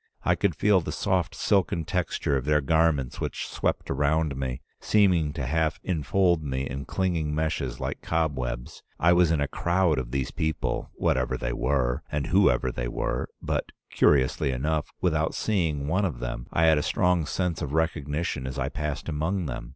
[0.23, 5.31] I could feel the soft silken texture of their garments which swept around me, seeming
[5.33, 8.81] to half infold me in clinging meshes like cobwebs.
[8.99, 13.29] I was in a crowd of these people, whatever they were, and whoever they were,
[13.43, 18.47] but, curiously enough, without seeing one of them I had a strong sense of recognition
[18.47, 19.69] as I passed among them.